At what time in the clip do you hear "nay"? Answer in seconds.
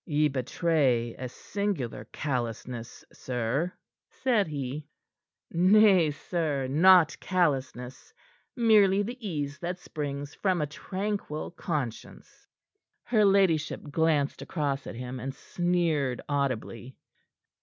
5.51-6.09